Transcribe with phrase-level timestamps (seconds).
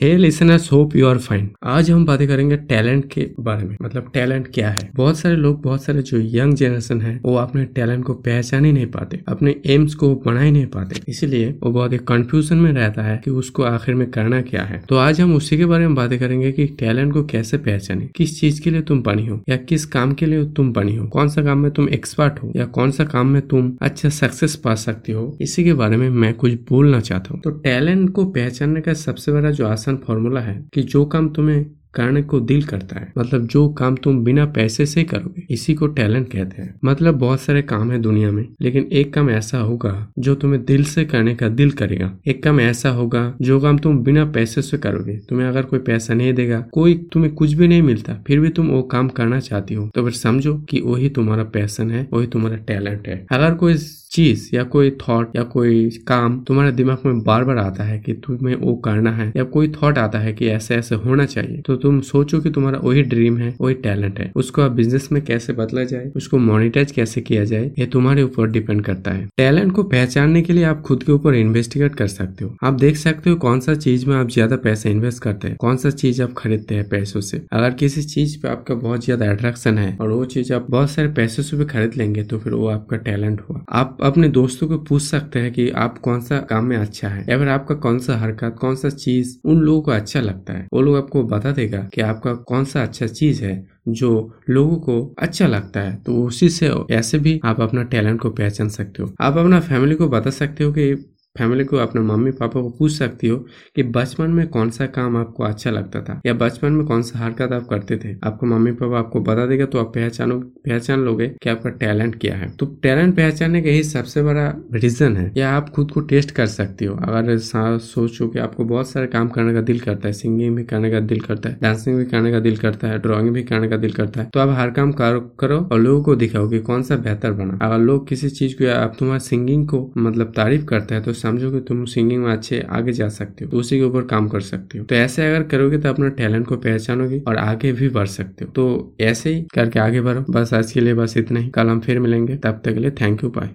[0.00, 4.10] Hey listeners hope you are fine आज हम बातें करेंगे टैलेंट के बारे में। मतलब
[4.14, 4.90] टैलेंट क्या है?
[4.96, 8.72] बहुत सारे लोग, बहुत सारे जो यंग जनरेशन है, वो अपने टैलेंट को पहचान ही
[8.72, 12.70] नहीं पाते, अपने एम्स को बना ही नहीं पाते। इसीलिए वो बहुत ही कंफ्यूजन में
[12.72, 15.86] रहता है कि उसको आखिर में करना क्या है। तो आज हम उसी के बारे
[15.86, 19.40] में बातें करेंगे कि टैलेंट को कैसे पहचाने। किस चीज़ के लिए तुम बनी हो,
[19.48, 21.06] या किस काम के लिए तुम बनी हो?
[21.06, 24.56] कौन सा काम में तुम एक्सपर्ट हो, या कौन सा काम में तुम अच्छा सक्सेस
[24.56, 25.36] पा सकती हो?
[25.40, 29.32] इसी के बारे में मैं कुछ बोलना चाहता हूँ। तो टैलेंट को पहचानने का सबसे
[29.32, 33.46] बड़ा जो आसान फॉर्मूला है कि जो काम तुम्हें करने को दिल करता है मतलब
[33.46, 37.62] जो काम तुम बिना पैसे से करोगे, इसी को टैलेंट कहते हैं। मतलब बहुत सारे
[37.62, 41.48] काम है दुनिया में, लेकिन एक काम ऐसा होगा जो तुम्हें दिल से करने का
[41.48, 45.62] दिल करेगा। एक काम ऐसा होगा जो काम तुम बिना पैसे से करोगे, तुम्हें अगर
[45.62, 49.08] कोई पैसा नहीं देगा, कोई तुम्हें कुछ भी नहीं मिलता, फिर भी तुम वो काम
[49.08, 53.26] करना चाहती हो। तो फिर समझो कि वही तुम्हारा पैसन है, वही तुम्हारा टैलेंट है।
[53.30, 53.74] अगर कोई
[54.12, 58.12] चीज़ या कोई थॉट या कोई काम तुम्हारे दिमाग में बार बार आता है कि
[58.24, 61.76] तुम्हें वो करना है या कोई थॉट आता है कि ऐसे ऐसे होना चाहिए तो
[61.76, 65.52] तुम सोचो कि तुम्हारा वही ड्रीम है, वही टैलेंट है। उसको आप बिज़नेस में कैसे
[65.52, 69.82] बदला जाए, उसको मोनिटाइज कैसे किया जाए, ये तुम्हारे ऊपर डिपेंड करता है। टैलेंट को
[69.84, 73.36] पहचानने के लिए आप खुद के ऊपर इन्वेस्टिगेट कर सकते हो। आप देख सकते हो
[73.38, 76.74] कौन सा चीज़ में आप ज़्यादा पैसा इन्वेस्ट करते हैं, कौन सा चीज़ आप खरीदते
[76.74, 80.52] हैं पैसों से। अगर किसी चीज़ पे आपका बहुत ज़्यादा अट्रैक्शन है और वो चीज़
[80.54, 83.97] आप बहुत सारे पैसों से भी खरीद लेंगे तो फिर वो आपका टैलेंट हुआ आप
[84.02, 87.38] अपने दोस्तों को पूछ सकते हैं कि आप कौन सा काम में अच्छा है, या
[87.38, 90.80] फिर आपका कौन सा हरकत, कौन सा चीज़ उन लोगों को अच्छा लगता है। वो
[90.82, 94.10] लोग आपको बता देगा कि आपका कौन सा अच्छा चीज़ है जो
[94.50, 98.68] लोगों को अच्छा लगता है। तो उसी से ऐसे भी आप अपना टैलेंट को पहचान
[98.68, 100.94] सकते हो। आप अपना फैमिली को बता सकते हो कि
[101.36, 103.36] फैमिली को अपने मम्मी पापा को पूछ सकती हो
[103.76, 106.20] कि बचपन में कौन सा काम आपको अच्छा लगता था?
[106.26, 108.14] या बचपन में कौन सा हरकत आप करते थे?
[108.24, 112.36] आपको मम्मी पापा आपको बता देगा तो आप पहचानो, पहचान लोगे कि आपका टैलेंट क्या
[112.36, 116.30] है। तो टैलेंट पहचानने का यही सबसे बड़ा रीजन है। या आप खुद को टेस्ट
[116.30, 120.12] कर सकती हो। अगर सोचो कि आपको बहुत सारे काम करने का दिल करता है।
[120.14, 123.30] सिंगिंग भी करने का दिल करता है डांसिंग भी करने का दिल करता है ड्रॉइंग
[123.30, 126.48] भी करने का दिल करता है। तो आप हर काम करो और लोगों को दिखाओ
[126.48, 130.32] कि कौन सा बेहतर बना। अगर लोग किसी चीज़ को आप तुम्हारे सिंगिंग को मतलब
[130.36, 133.56] तारीफ़ करते हैं तो समझो कि तुम सिंगिंग में अच्छे आगे जा सकते हो तो
[133.56, 136.56] उसी के ऊपर काम कर सकते हो। तो ऐसे अगर करोगे तो अपना टैलेंट को
[136.56, 140.72] पहचानोगे और आगे भी बढ़ सकते हो। तो ऐसे ही करके आगे बढ़ो। बस आज
[140.72, 143.30] के लिए बस इतना ही। कल हम फिर मिलेंगे। तब तक के लिए थैंक यू
[143.30, 143.46] बाय